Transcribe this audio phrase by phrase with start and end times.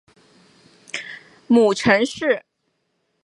[1.45, 2.43] 母程氏。